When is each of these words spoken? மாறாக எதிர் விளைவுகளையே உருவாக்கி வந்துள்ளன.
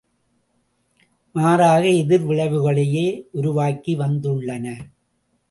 மாறாக 1.35 1.83
எதிர் 1.99 2.25
விளைவுகளையே 2.25 3.05
உருவாக்கி 3.31 3.95
வந்துள்ளன. 3.95 4.65